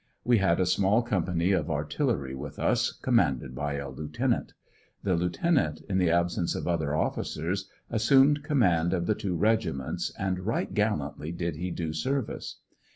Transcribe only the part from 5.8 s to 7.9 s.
in the absence of other officers,